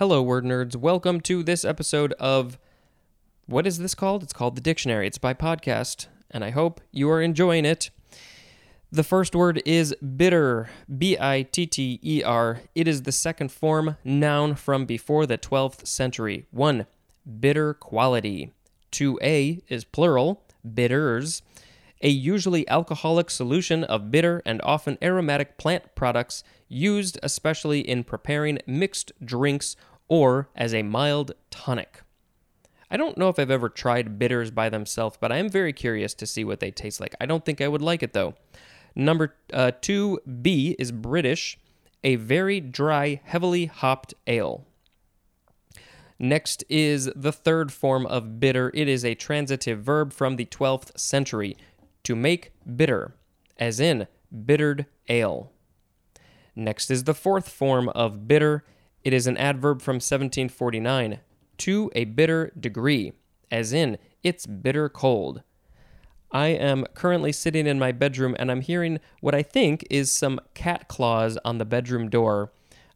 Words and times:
Hello, 0.00 0.22
word 0.22 0.46
nerds. 0.46 0.76
Welcome 0.76 1.20
to 1.20 1.42
this 1.42 1.62
episode 1.62 2.14
of 2.14 2.58
what 3.44 3.66
is 3.66 3.76
this 3.76 3.94
called? 3.94 4.22
It's 4.22 4.32
called 4.32 4.56
The 4.56 4.62
Dictionary. 4.62 5.06
It's 5.06 5.18
by 5.18 5.34
podcast, 5.34 6.06
and 6.30 6.42
I 6.42 6.48
hope 6.48 6.80
you 6.90 7.10
are 7.10 7.20
enjoying 7.20 7.66
it. 7.66 7.90
The 8.90 9.04
first 9.04 9.34
word 9.34 9.62
is 9.66 9.94
bitter, 9.96 10.70
B 10.96 11.18
I 11.20 11.42
T 11.42 11.66
T 11.66 12.00
E 12.02 12.22
R. 12.22 12.62
It 12.74 12.88
is 12.88 13.02
the 13.02 13.12
second 13.12 13.52
form 13.52 13.98
noun 14.02 14.54
from 14.54 14.86
before 14.86 15.26
the 15.26 15.36
12th 15.36 15.86
century. 15.86 16.46
1. 16.50 16.86
Bitter 17.38 17.74
quality. 17.74 18.54
2a 18.92 19.60
is 19.68 19.84
plural, 19.84 20.42
bitters. 20.64 21.42
A 22.00 22.08
usually 22.08 22.66
alcoholic 22.70 23.28
solution 23.28 23.84
of 23.84 24.10
bitter 24.10 24.40
and 24.46 24.62
often 24.64 24.96
aromatic 25.02 25.58
plant 25.58 25.94
products 25.94 26.42
used 26.66 27.18
especially 27.22 27.80
in 27.80 28.04
preparing 28.04 28.58
mixed 28.66 29.12
drinks 29.22 29.76
or 30.10 30.50
as 30.54 30.74
a 30.74 30.82
mild 30.82 31.32
tonic. 31.50 32.02
I 32.90 32.98
don't 32.98 33.16
know 33.16 33.28
if 33.28 33.38
I've 33.38 33.50
ever 33.50 33.68
tried 33.68 34.18
bitters 34.18 34.50
by 34.50 34.68
themselves, 34.68 35.16
but 35.18 35.30
I 35.30 35.38
am 35.38 35.48
very 35.48 35.72
curious 35.72 36.12
to 36.14 36.26
see 36.26 36.44
what 36.44 36.60
they 36.60 36.72
taste 36.72 37.00
like. 37.00 37.14
I 37.20 37.26
don't 37.26 37.44
think 37.44 37.60
I 37.60 37.68
would 37.68 37.80
like 37.80 38.02
it 38.02 38.12
though. 38.12 38.34
Number 38.96 39.36
uh, 39.54 39.70
2B 39.80 40.74
is 40.78 40.90
British, 40.90 41.56
a 42.02 42.16
very 42.16 42.60
dry, 42.60 43.20
heavily 43.24 43.66
hopped 43.66 44.12
ale. 44.26 44.66
Next 46.18 46.64
is 46.68 47.10
the 47.14 47.32
third 47.32 47.72
form 47.72 48.04
of 48.06 48.40
bitter. 48.40 48.72
It 48.74 48.88
is 48.88 49.04
a 49.04 49.14
transitive 49.14 49.80
verb 49.80 50.12
from 50.12 50.36
the 50.36 50.44
12th 50.44 50.98
century 50.98 51.56
to 52.02 52.16
make 52.16 52.52
bitter, 52.76 53.14
as 53.58 53.78
in 53.78 54.08
bittered 54.44 54.86
ale. 55.08 55.52
Next 56.56 56.90
is 56.90 57.04
the 57.04 57.14
fourth 57.14 57.48
form 57.48 57.88
of 57.90 58.26
bitter. 58.26 58.64
It 59.02 59.12
is 59.12 59.26
an 59.26 59.36
adverb 59.36 59.80
from 59.80 59.96
1749 59.96 61.20
to 61.58 61.90
a 61.94 62.04
bitter 62.04 62.52
degree, 62.58 63.12
as 63.50 63.72
in 63.72 63.98
it's 64.22 64.46
bitter 64.46 64.88
cold. 64.88 65.42
I 66.32 66.48
am 66.48 66.86
currently 66.94 67.32
sitting 67.32 67.66
in 67.66 67.78
my 67.78 67.92
bedroom 67.92 68.36
and 68.38 68.50
I'm 68.50 68.60
hearing 68.60 69.00
what 69.20 69.34
I 69.34 69.42
think 69.42 69.84
is 69.90 70.12
some 70.12 70.40
cat 70.54 70.86
claws 70.88 71.38
on 71.44 71.58
the 71.58 71.64
bedroom 71.64 72.08
door. 72.08 72.52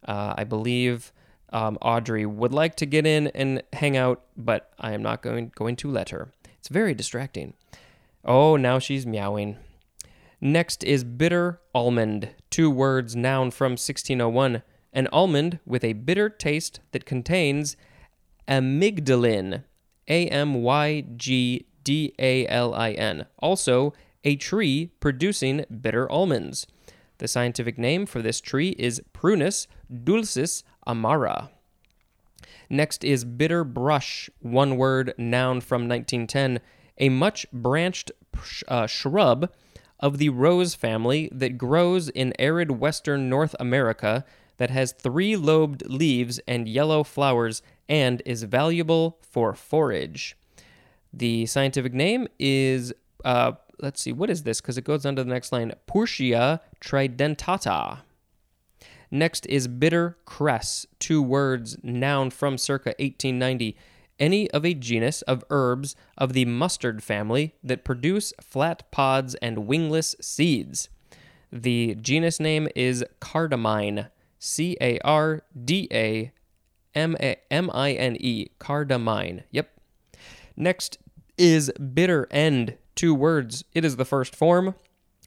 Uh, 0.07 0.35
I 0.37 0.43
believe 0.45 1.11
um, 1.51 1.77
Audrey 1.81 2.25
would 2.25 2.53
like 2.53 2.75
to 2.75 2.85
get 2.85 3.05
in 3.05 3.27
and 3.27 3.61
hang 3.73 3.97
out, 3.97 4.23
but 4.37 4.71
I 4.79 4.93
am 4.93 5.01
not 5.01 5.21
going, 5.21 5.51
going 5.55 5.75
to 5.77 5.91
let 5.91 6.09
her. 6.09 6.31
It's 6.59 6.69
very 6.69 6.93
distracting. 6.93 7.53
Oh, 8.23 8.55
now 8.55 8.79
she's 8.79 9.05
meowing. 9.05 9.57
Next 10.39 10.83
is 10.83 11.03
bitter 11.03 11.59
almond, 11.73 12.29
two 12.49 12.69
words, 12.69 13.15
noun 13.15 13.51
from 13.51 13.73
1601. 13.73 14.63
An 14.95 15.07
almond 15.11 15.59
with 15.65 15.83
a 15.83 15.93
bitter 15.93 16.29
taste 16.29 16.79
that 16.91 17.05
contains 17.05 17.77
amygdalin, 18.47 19.63
A 20.07 20.27
M 20.29 20.63
Y 20.63 21.05
G 21.17 21.65
D 21.83 22.13
A 22.17 22.47
L 22.47 22.73
I 22.73 22.93
N. 22.93 23.27
Also, 23.39 23.93
a 24.23 24.37
tree 24.37 24.91
producing 24.99 25.65
bitter 25.81 26.09
almonds. 26.09 26.65
The 27.17 27.27
scientific 27.27 27.77
name 27.77 28.05
for 28.05 28.21
this 28.21 28.41
tree 28.41 28.69
is 28.79 29.01
Prunus 29.13 29.67
dulcis 30.03 30.63
amara. 30.87 31.51
Next 32.69 33.03
is 33.03 33.25
bitter 33.25 33.63
brush, 33.63 34.29
one 34.39 34.77
word, 34.77 35.13
noun 35.17 35.61
from 35.61 35.87
1910, 35.87 36.59
a 36.97 37.09
much 37.09 37.45
branched 37.51 38.11
uh, 38.67 38.87
shrub 38.87 39.51
of 39.99 40.17
the 40.17 40.29
rose 40.29 40.73
family 40.73 41.29
that 41.31 41.57
grows 41.57 42.09
in 42.09 42.33
arid 42.39 42.71
western 42.71 43.29
North 43.29 43.55
America 43.59 44.25
that 44.57 44.69
has 44.69 44.91
three 44.93 45.35
lobed 45.35 45.85
leaves 45.89 46.39
and 46.47 46.67
yellow 46.67 47.03
flowers 47.03 47.61
and 47.87 48.21
is 48.25 48.43
valuable 48.43 49.19
for 49.21 49.53
forage. 49.53 50.35
The 51.13 51.45
scientific 51.45 51.93
name 51.93 52.27
is, 52.39 52.93
uh, 53.23 53.53
let's 53.79 54.01
see, 54.01 54.11
what 54.11 54.29
is 54.29 54.43
this? 54.43 54.61
Because 54.61 54.77
it 54.77 54.83
goes 54.83 55.05
on 55.05 55.15
to 55.15 55.23
the 55.23 55.29
next 55.29 55.51
line 55.51 55.73
Purshia 55.87 56.59
tridentata. 56.81 57.99
Next 59.11 59.45
is 59.45 59.67
bitter 59.67 60.17
cress, 60.25 60.85
two 60.99 61.21
words, 61.21 61.77
noun 61.83 62.31
from 62.31 62.57
circa 62.57 62.89
1890. 62.99 63.77
Any 64.19 64.49
of 64.51 64.65
a 64.65 64.73
genus 64.73 65.21
of 65.23 65.43
herbs 65.49 65.95
of 66.17 66.33
the 66.33 66.45
mustard 66.45 67.03
family 67.03 67.55
that 67.63 67.83
produce 67.83 68.33
flat 68.41 68.89
pods 68.91 69.35
and 69.35 69.67
wingless 69.67 70.15
seeds. 70.21 70.89
The 71.51 71.95
genus 71.95 72.39
name 72.39 72.67
is 72.75 73.05
cardamine, 73.19 74.07
C 74.45 74.77
A 74.79 74.99
R 74.99 75.41
D 75.65 75.87
A 75.91 76.31
M 76.93 77.17
I 77.19 77.91
N 77.91 78.15
E, 78.19 78.47
cardamine. 78.59 79.43
Yep. 79.49 79.69
Next 80.55 80.99
is 81.35 81.71
bitter 81.71 82.27
end, 82.29 82.77
two 82.93 83.15
words. 83.15 83.65
It 83.73 83.83
is 83.83 83.95
the 83.95 84.05
first 84.05 84.35
form, 84.35 84.75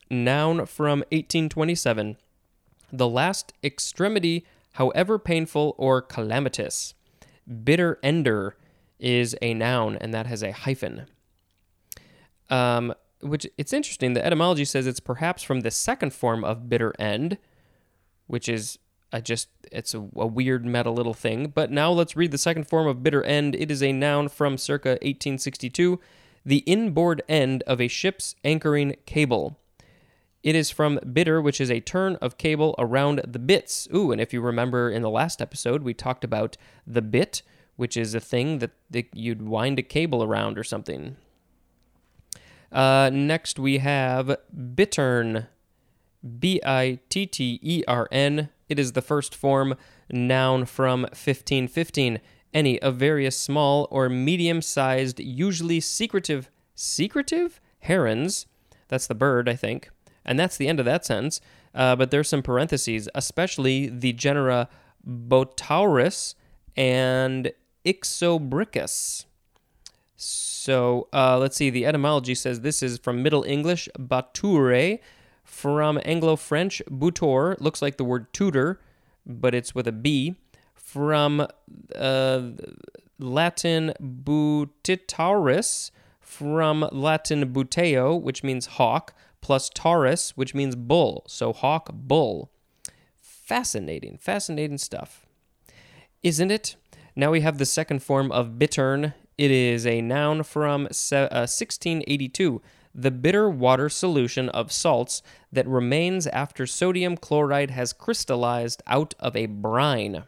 noun 0.09 0.65
from 0.65 0.99
1827. 1.11 2.15
The 2.93 3.09
last 3.09 3.51
extremity, 3.61 4.45
however 4.73 5.19
painful 5.19 5.75
or 5.77 6.01
calamitous. 6.01 6.93
Bitter 7.63 7.99
ender 8.01 8.55
is 8.99 9.35
a 9.41 9.53
noun, 9.53 9.97
and 9.97 10.13
that 10.13 10.27
has 10.27 10.41
a 10.41 10.53
hyphen. 10.53 11.07
Um, 12.49 12.93
which 13.19 13.45
it's 13.57 13.73
interesting. 13.73 14.13
The 14.13 14.25
etymology 14.25 14.63
says 14.63 14.87
it's 14.87 15.01
perhaps 15.01 15.43
from 15.43 15.59
the 15.59 15.71
second 15.71 16.13
form 16.13 16.45
of 16.45 16.69
bitter 16.69 16.93
end, 16.97 17.37
which 18.25 18.47
is 18.47 18.79
I 19.11 19.21
just 19.21 19.49
it's 19.71 19.93
a, 19.93 19.99
a, 20.15 20.27
weird 20.27 20.65
meta 20.65 20.91
little 20.91 21.13
thing. 21.13 21.47
But 21.47 21.71
now 21.71 21.91
let's 21.91 22.15
read 22.15 22.31
the 22.31 22.37
second 22.37 22.67
form 22.67 22.87
of 22.87 23.03
bitter 23.03 23.23
end. 23.23 23.55
It 23.55 23.71
is 23.71 23.81
a 23.81 23.91
noun 23.91 24.29
from 24.29 24.57
circa 24.57 24.89
1862, 24.89 25.99
the 26.45 26.57
inboard 26.59 27.21
end 27.27 27.63
of 27.63 27.81
a 27.81 27.87
ship's 27.87 28.35
anchoring 28.43 28.95
cable. 29.05 29.57
It 30.41 30.55
is 30.55 30.69
from 30.69 30.99
bitter, 31.11 31.41
which 31.41 31.59
is 31.59 31.69
a 31.69 31.81
turn 31.81 32.15
of 32.17 32.37
cable 32.37 32.73
around 32.79 33.21
the 33.27 33.39
bits. 33.39 33.87
Ooh, 33.93 34.11
and 34.11 34.21
if 34.21 34.31
you 34.31 34.41
remember 34.41 34.89
in 34.89 35.01
the 35.01 35.09
last 35.09 35.41
episode, 35.41 35.83
we 35.83 35.93
talked 35.93 36.23
about 36.23 36.55
the 36.87 37.01
bit, 37.01 37.41
which 37.75 37.97
is 37.97 38.15
a 38.15 38.21
thing 38.21 38.59
that, 38.59 38.71
that 38.89 39.07
you'd 39.13 39.41
wind 39.41 39.79
a 39.79 39.83
cable 39.83 40.23
around 40.23 40.57
or 40.57 40.63
something. 40.63 41.17
Uh, 42.71 43.09
next, 43.11 43.59
we 43.59 43.79
have 43.79 44.37
bittern. 44.75 45.47
B 46.39 46.61
I 46.65 46.99
T 47.09 47.25
T 47.25 47.59
E 47.61 47.83
R 47.87 48.07
N. 48.11 48.49
It 48.69 48.79
is 48.79 48.93
the 48.93 49.01
first 49.01 49.35
form 49.35 49.75
noun 50.09 50.65
from 50.65 51.01
1515. 51.01 52.19
Any 52.53 52.81
of 52.81 52.95
various 52.95 53.37
small 53.37 53.87
or 53.91 54.09
medium 54.09 54.61
sized, 54.61 55.19
usually 55.19 55.79
secretive, 55.79 56.49
secretive 56.73 57.59
herons. 57.79 58.45
That's 58.87 59.07
the 59.07 59.15
bird, 59.15 59.49
I 59.49 59.55
think. 59.55 59.89
And 60.25 60.39
that's 60.39 60.57
the 60.57 60.67
end 60.67 60.79
of 60.79 60.85
that 60.85 61.05
sentence. 61.05 61.41
Uh, 61.73 61.95
but 61.95 62.11
there's 62.11 62.29
some 62.29 62.41
parentheses, 62.41 63.07
especially 63.13 63.87
the 63.87 64.13
genera 64.13 64.69
Botaurus 65.05 66.35
and 66.75 67.51
Ixobrychus. 67.85 69.25
So 70.15 71.07
uh, 71.13 71.37
let's 71.37 71.55
see. 71.55 71.69
The 71.69 71.85
etymology 71.85 72.35
says 72.35 72.61
this 72.61 72.83
is 72.83 72.97
from 72.97 73.23
Middle 73.23 73.43
English, 73.43 73.87
bature, 73.97 74.99
from 75.49 75.99
Anglo 76.05 76.35
French, 76.35 76.81
butor 76.89 77.59
looks 77.59 77.81
like 77.81 77.97
the 77.97 78.03
word 78.03 78.31
tutor, 78.33 78.79
but 79.25 79.55
it's 79.55 79.73
with 79.73 79.87
a 79.87 79.91
B. 79.91 80.35
From 80.75 81.45
uh, 81.95 82.41
Latin 83.17 83.93
butitaurus, 84.01 85.91
from 86.21 86.87
Latin 86.91 87.51
buteo, 87.51 88.21
which 88.21 88.43
means 88.43 88.67
hawk, 88.67 89.13
plus 89.41 89.69
taurus, 89.69 90.37
which 90.37 90.53
means 90.53 90.75
bull. 90.75 91.23
So 91.27 91.51
hawk, 91.51 91.89
bull. 91.91 92.51
Fascinating, 93.19 94.17
fascinating 94.17 94.77
stuff. 94.77 95.25
Isn't 96.23 96.51
it? 96.51 96.75
Now 97.15 97.31
we 97.31 97.41
have 97.41 97.57
the 97.57 97.65
second 97.65 98.03
form 98.03 98.31
of 98.31 98.59
bittern. 98.59 99.13
It 99.37 99.51
is 99.51 99.85
a 99.85 100.01
noun 100.01 100.43
from 100.43 100.83
1682 100.83 102.55
uh, 102.55 102.59
the 103.01 103.11
bitter 103.11 103.49
water 103.49 103.87
solution 103.87 104.49
of 104.49 104.71
salts 104.71 105.21
that 105.51 105.67
remains 105.67 106.27
after 106.27 106.65
sodium 106.65 107.15
chloride 107.15 107.71
has 107.71 107.93
crystallized 107.93 108.83
out 108.85 109.13
of 109.19 109.35
a 109.35 109.45
brine. 109.45 110.23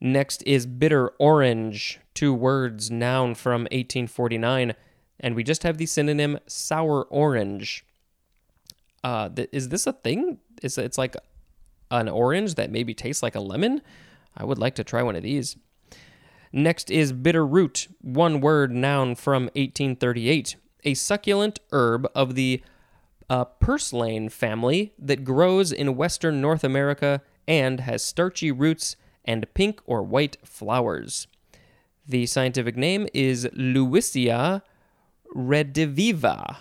Next 0.00 0.42
is 0.44 0.64
bitter 0.64 1.10
orange, 1.18 2.00
two 2.14 2.32
words, 2.32 2.90
noun 2.90 3.34
from 3.34 3.62
1849, 3.64 4.74
and 5.20 5.34
we 5.34 5.44
just 5.44 5.62
have 5.62 5.76
the 5.76 5.84
synonym 5.84 6.38
sour 6.46 7.04
orange. 7.10 7.84
Uh, 9.04 9.28
th- 9.28 9.50
is 9.52 9.68
this 9.68 9.86
a 9.86 9.92
thing? 9.92 10.38
Is 10.62 10.78
it's 10.78 10.96
like 10.96 11.16
an 11.90 12.08
orange 12.08 12.54
that 12.54 12.70
maybe 12.70 12.94
tastes 12.94 13.22
like 13.22 13.34
a 13.34 13.40
lemon? 13.40 13.82
I 14.34 14.44
would 14.44 14.58
like 14.58 14.74
to 14.76 14.84
try 14.84 15.02
one 15.02 15.16
of 15.16 15.22
these. 15.22 15.56
Next 16.50 16.90
is 16.90 17.12
bitter 17.12 17.46
root, 17.46 17.88
one 18.00 18.40
word, 18.40 18.72
noun 18.72 19.14
from 19.16 19.44
1838 19.54 20.56
a 20.84 20.94
succulent 20.94 21.60
herb 21.72 22.08
of 22.14 22.34
the 22.34 22.62
uh, 23.28 23.44
purslane 23.44 24.28
family 24.28 24.92
that 24.98 25.24
grows 25.24 25.72
in 25.72 25.96
western 25.96 26.40
North 26.40 26.64
America 26.64 27.22
and 27.46 27.80
has 27.80 28.02
starchy 28.02 28.50
roots 28.50 28.96
and 29.24 29.52
pink 29.54 29.80
or 29.86 30.02
white 30.02 30.36
flowers. 30.44 31.28
The 32.06 32.26
scientific 32.26 32.76
name 32.76 33.06
is 33.14 33.46
Lewisia 33.54 34.62
rediviva. 35.34 36.56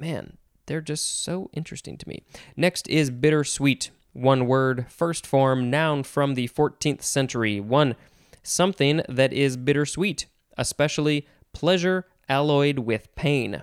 Man, 0.00 0.36
they're 0.66 0.80
just 0.80 1.22
so 1.22 1.48
interesting 1.52 1.96
to 1.98 2.08
me. 2.08 2.24
Next 2.56 2.88
is 2.88 3.10
bittersweet. 3.10 3.90
One 4.12 4.46
word, 4.46 4.86
first 4.88 5.26
form, 5.26 5.70
noun 5.70 6.02
from 6.02 6.34
the 6.34 6.48
14th 6.48 7.02
century. 7.02 7.60
One, 7.60 7.94
something 8.42 9.02
that 9.08 9.32
is 9.32 9.56
bittersweet, 9.56 10.26
especially 10.58 11.26
pleasure 11.52 12.06
alloyed 12.28 12.80
with 12.80 13.14
pain. 13.14 13.62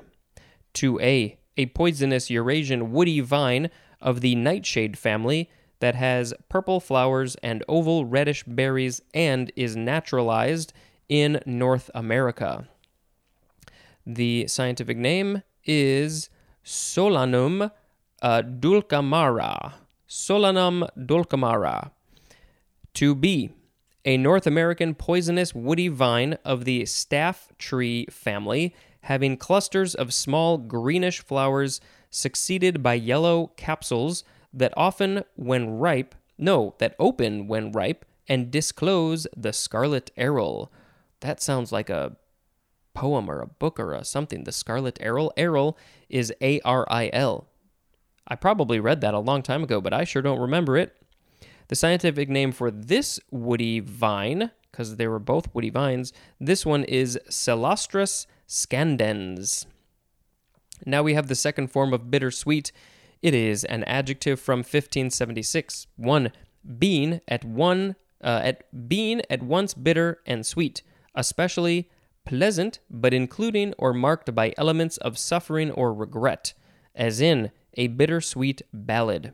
2a, 0.73 1.37
a 1.57 1.65
poisonous 1.67 2.29
Eurasian 2.29 2.91
woody 2.91 3.19
vine 3.19 3.69
of 4.01 4.21
the 4.21 4.35
nightshade 4.35 4.97
family 4.97 5.49
that 5.79 5.95
has 5.95 6.33
purple 6.49 6.79
flowers 6.79 7.35
and 7.41 7.63
oval 7.67 8.05
reddish 8.05 8.43
berries 8.43 9.01
and 9.13 9.51
is 9.55 9.75
naturalized 9.75 10.73
in 11.07 11.41
North 11.45 11.89
America. 11.93 12.67
The 14.05 14.47
scientific 14.47 14.97
name 14.97 15.43
is 15.65 16.29
Solanum 16.63 17.71
uh, 18.21 18.41
dulcamara. 18.41 19.73
Solanum 20.07 20.87
dulcamara. 20.97 21.91
2b. 22.95 23.51
A 24.05 24.17
North 24.17 24.47
American 24.47 24.95
poisonous 24.95 25.53
woody 25.53 25.87
vine 25.87 26.37
of 26.45 26.65
the 26.65 26.85
staff 26.85 27.49
tree 27.57 28.05
family, 28.09 28.73
having 29.01 29.37
clusters 29.37 29.93
of 29.93 30.13
small 30.13 30.57
greenish 30.57 31.19
flowers 31.19 31.81
succeeded 32.09 32.81
by 32.81 32.93
yellow 32.93 33.47
capsules 33.57 34.23
that 34.53 34.73
often, 34.75 35.23
when 35.35 35.77
ripe, 35.77 36.15
no, 36.37 36.75
that 36.79 36.95
open 36.97 37.47
when 37.47 37.71
ripe 37.71 38.05
and 38.27 38.51
disclose 38.51 39.27
the 39.35 39.53
scarlet 39.53 40.11
aril. 40.17 40.69
That 41.19 41.41
sounds 41.41 41.71
like 41.71 41.89
a 41.89 42.15
poem 42.93 43.29
or 43.29 43.41
a 43.41 43.47
book 43.47 43.79
or 43.79 43.93
a 43.93 44.03
something. 44.03 44.43
The 44.43 44.51
Scarlet 44.51 44.99
Aril. 44.99 45.31
Aril 45.37 45.75
is 46.09 46.33
A 46.41 46.59
R 46.61 46.85
I 46.89 47.09
L. 47.13 47.47
I 48.27 48.35
probably 48.35 48.79
read 48.79 49.01
that 49.01 49.13
a 49.13 49.19
long 49.19 49.41
time 49.41 49.63
ago, 49.63 49.81
but 49.81 49.93
I 49.93 50.03
sure 50.03 50.21
don't 50.21 50.39
remember 50.39 50.77
it. 50.77 50.95
The 51.69 51.75
scientific 51.75 52.29
name 52.29 52.51
for 52.51 52.71
this 52.71 53.19
woody 53.29 53.79
vine, 53.79 54.51
because 54.71 54.95
they 54.95 55.07
were 55.07 55.19
both 55.19 55.53
woody 55.53 55.69
vines, 55.69 56.11
this 56.39 56.65
one 56.65 56.83
is 56.83 57.19
Celastrus 57.29 58.25
scandens. 58.47 59.67
Now 60.85 61.03
we 61.03 61.13
have 61.13 61.27
the 61.27 61.35
second 61.35 61.67
form 61.67 61.93
of 61.93 62.09
bittersweet. 62.09 62.71
It 63.21 63.35
is 63.35 63.63
an 63.65 63.83
adjective 63.83 64.39
from 64.39 64.59
1576. 64.59 65.85
One, 65.95 66.31
being 66.77 67.21
at 67.27 67.45
one 67.45 67.95
uh, 68.21 68.41
at 68.43 68.89
being 68.89 69.21
at 69.29 69.43
once 69.43 69.73
bitter 69.73 70.19
and 70.25 70.45
sweet, 70.45 70.81
especially 71.15 71.89
pleasant, 72.25 72.79
but 72.89 73.13
including 73.13 73.73
or 73.77 73.93
marked 73.93 74.33
by 74.35 74.53
elements 74.57 74.97
of 74.97 75.17
suffering 75.17 75.71
or 75.71 75.93
regret, 75.93 76.53
as 76.95 77.21
in 77.21 77.51
a 77.75 77.87
bittersweet 77.87 78.61
ballad. 78.73 79.33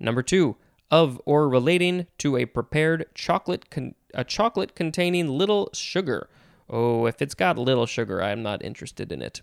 Number 0.00 0.22
two, 0.22 0.56
of 0.90 1.20
or 1.24 1.48
relating 1.48 2.06
to 2.18 2.36
a 2.36 2.46
prepared 2.46 3.06
chocolate, 3.14 3.70
con- 3.70 3.94
a 4.14 4.24
chocolate 4.24 4.74
containing 4.74 5.28
little 5.28 5.70
sugar. 5.72 6.28
Oh, 6.68 7.06
if 7.06 7.20
it's 7.22 7.34
got 7.34 7.58
little 7.58 7.86
sugar, 7.86 8.22
I'm 8.22 8.42
not 8.42 8.64
interested 8.64 9.12
in 9.12 9.22
it. 9.22 9.42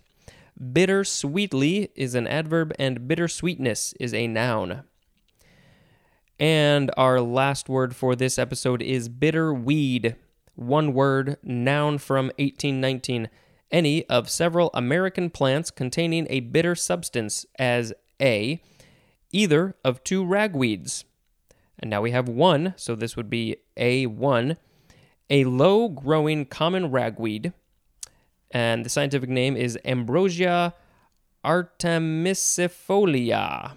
Bittersweetly 0.72 1.90
is 1.94 2.14
an 2.14 2.26
adverb, 2.26 2.72
and 2.78 3.06
bittersweetness 3.06 3.94
is 4.00 4.14
a 4.14 4.26
noun. 4.26 4.84
And 6.38 6.90
our 6.96 7.20
last 7.20 7.68
word 7.68 7.94
for 7.94 8.14
this 8.14 8.38
episode 8.38 8.82
is 8.82 9.08
bitter 9.08 9.52
weed 9.52 10.16
one 10.56 10.94
word, 10.94 11.36
noun 11.42 11.98
from 11.98 12.26
1819, 12.38 13.28
any 13.70 14.06
of 14.06 14.30
several 14.30 14.70
American 14.74 15.30
plants 15.30 15.70
containing 15.70 16.26
a 16.30 16.40
bitter 16.40 16.74
substance 16.74 17.46
as 17.58 17.92
A, 18.20 18.62
either 19.32 19.76
of 19.84 20.02
two 20.02 20.24
ragweeds. 20.24 21.04
And 21.78 21.90
now 21.90 22.00
we 22.00 22.10
have 22.10 22.28
one, 22.28 22.74
so 22.76 22.94
this 22.94 23.16
would 23.16 23.28
be 23.28 23.56
A1, 23.76 24.56
a 25.28 25.44
low 25.44 25.88
growing 25.88 26.46
common 26.46 26.90
ragweed, 26.90 27.52
and 28.50 28.84
the 28.84 28.88
scientific 28.88 29.28
name 29.28 29.56
is 29.56 29.78
Ambrosia 29.84 30.74
artemisiifolia. 31.44 33.74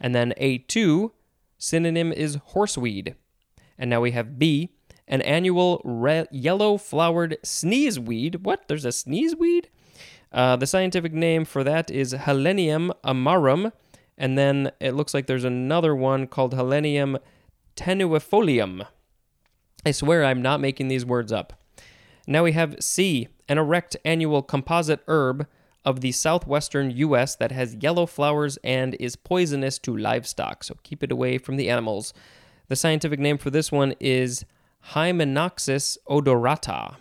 And 0.00 0.14
then 0.14 0.34
A2, 0.40 1.10
synonym 1.58 2.12
is 2.12 2.36
horseweed. 2.36 3.14
And 3.78 3.90
now 3.90 4.00
we 4.00 4.12
have 4.12 4.38
B, 4.38 4.70
an 5.08 5.22
annual 5.22 5.80
re- 5.84 6.26
yellow 6.30 6.76
flowered 6.76 7.38
sneezeweed. 7.44 8.42
What? 8.42 8.68
There's 8.68 8.84
a 8.84 8.88
sneezeweed? 8.88 9.64
Uh, 10.32 10.56
the 10.56 10.66
scientific 10.66 11.12
name 11.12 11.44
for 11.44 11.62
that 11.64 11.90
is 11.90 12.14
Helenium 12.14 12.92
amarum. 13.04 13.72
And 14.22 14.38
then 14.38 14.70
it 14.78 14.92
looks 14.92 15.14
like 15.14 15.26
there's 15.26 15.42
another 15.42 15.96
one 15.96 16.28
called 16.28 16.54
Helenium 16.54 17.18
tenuifolium. 17.74 18.86
I 19.84 19.90
swear 19.90 20.24
I'm 20.24 20.40
not 20.40 20.60
making 20.60 20.86
these 20.86 21.04
words 21.04 21.32
up. 21.32 21.60
Now 22.28 22.44
we 22.44 22.52
have 22.52 22.76
C, 22.78 23.26
an 23.48 23.58
erect 23.58 23.96
annual 24.04 24.40
composite 24.44 25.00
herb 25.08 25.48
of 25.84 26.02
the 26.02 26.12
southwestern 26.12 26.92
U.S. 26.92 27.34
that 27.34 27.50
has 27.50 27.74
yellow 27.80 28.06
flowers 28.06 28.58
and 28.62 28.94
is 29.00 29.16
poisonous 29.16 29.76
to 29.80 29.96
livestock, 29.96 30.62
so 30.62 30.76
keep 30.84 31.02
it 31.02 31.10
away 31.10 31.36
from 31.36 31.56
the 31.56 31.68
animals. 31.68 32.14
The 32.68 32.76
scientific 32.76 33.18
name 33.18 33.38
for 33.38 33.50
this 33.50 33.72
one 33.72 33.92
is 33.98 34.44
Hymenoxys 34.92 35.98
odorata. 36.08 36.94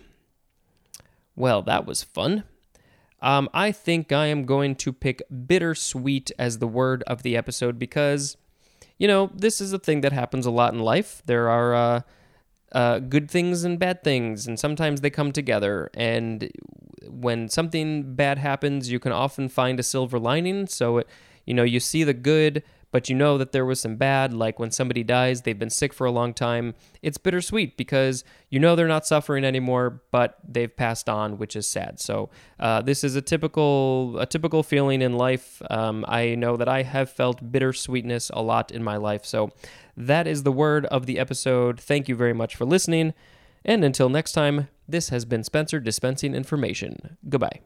Well, 1.35 1.61
that 1.61 1.85
was 1.85 2.01
fun. 2.01 2.45
Um, 3.21 3.49
I 3.53 3.71
think 3.71 4.11
I 4.11 4.27
am 4.27 4.45
going 4.45 4.75
to 4.77 4.91
pick 4.91 5.21
bittersweet 5.45 6.31
as 6.39 6.57
the 6.57 6.67
word 6.67 7.03
of 7.05 7.21
the 7.21 7.37
episode 7.37 7.77
because, 7.77 8.35
you 8.97 9.07
know, 9.07 9.29
this 9.33 9.61
is 9.61 9.73
a 9.73 9.79
thing 9.79 10.01
that 10.01 10.11
happens 10.11 10.45
a 10.45 10.51
lot 10.51 10.73
in 10.73 10.79
life. 10.79 11.21
There 11.25 11.47
are 11.49 11.75
uh, 11.75 12.01
uh, 12.71 12.99
good 12.99 13.29
things 13.29 13.63
and 13.63 13.77
bad 13.77 14.03
things, 14.03 14.47
and 14.47 14.59
sometimes 14.59 15.01
they 15.01 15.11
come 15.11 15.31
together. 15.31 15.91
And 15.93 16.49
when 17.07 17.47
something 17.49 18.15
bad 18.15 18.39
happens, 18.39 18.91
you 18.91 18.99
can 18.99 19.11
often 19.11 19.49
find 19.49 19.79
a 19.79 19.83
silver 19.83 20.17
lining. 20.17 20.65
So, 20.67 20.99
it, 20.99 21.07
you 21.45 21.53
know, 21.53 21.63
you 21.63 21.79
see 21.79 22.03
the 22.03 22.13
good, 22.13 22.63
but 22.91 23.09
you 23.09 23.15
know 23.15 23.37
that 23.37 23.51
there 23.51 23.65
was 23.65 23.79
some 23.79 23.95
bad, 23.95 24.33
like 24.33 24.59
when 24.59 24.71
somebody 24.71 25.03
dies, 25.03 25.41
they've 25.41 25.57
been 25.57 25.69
sick 25.69 25.93
for 25.93 26.05
a 26.05 26.11
long 26.11 26.33
time. 26.33 26.75
It's 27.01 27.17
bittersweet 27.17 27.77
because 27.77 28.23
you 28.49 28.59
know 28.59 28.75
they're 28.75 28.87
not 28.87 29.05
suffering 29.05 29.43
anymore, 29.43 30.01
but 30.11 30.37
they've 30.47 30.75
passed 30.75 31.07
on, 31.07 31.37
which 31.37 31.55
is 31.55 31.67
sad. 31.67 31.99
So 31.99 32.29
uh, 32.59 32.81
this 32.81 33.03
is 33.03 33.15
a 33.15 33.21
typical 33.21 34.17
a 34.19 34.25
typical 34.25 34.63
feeling 34.63 35.01
in 35.01 35.13
life. 35.13 35.61
Um, 35.69 36.05
I 36.07 36.35
know 36.35 36.57
that 36.57 36.67
I 36.67 36.83
have 36.83 37.09
felt 37.09 37.51
bittersweetness 37.51 38.29
a 38.33 38.41
lot 38.41 38.71
in 38.71 38.83
my 38.83 38.97
life. 38.97 39.25
So 39.25 39.51
that 39.95 40.27
is 40.27 40.43
the 40.43 40.51
word 40.51 40.85
of 40.87 41.05
the 41.05 41.17
episode. 41.17 41.79
Thank 41.79 42.09
you 42.09 42.15
very 42.15 42.33
much 42.33 42.55
for 42.55 42.65
listening, 42.65 43.13
and 43.63 43.83
until 43.83 44.09
next 44.09 44.33
time, 44.33 44.67
this 44.87 45.09
has 45.09 45.25
been 45.25 45.43
Spencer 45.43 45.79
dispensing 45.79 46.35
information. 46.35 47.17
Goodbye. 47.29 47.61